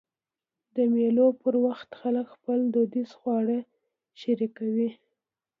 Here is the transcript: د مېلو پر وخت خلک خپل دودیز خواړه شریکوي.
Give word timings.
د 0.75 0.77
مېلو 0.93 1.27
پر 1.41 1.53
وخت 1.65 1.89
خلک 2.01 2.25
خپل 2.35 2.59
دودیز 2.73 3.09
خواړه 3.19 3.59
شریکوي. 4.21 4.89